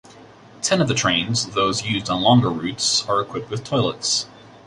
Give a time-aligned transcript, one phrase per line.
[0.63, 4.25] Ten of the trains (those used on longer routes) are equipped with toilets.